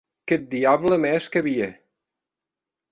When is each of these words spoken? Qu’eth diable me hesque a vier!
Qu’eth 0.25 0.49
diable 0.53 0.95
me 0.99 1.09
hesque 1.13 1.39
a 1.39 1.43
vier! 1.47 1.73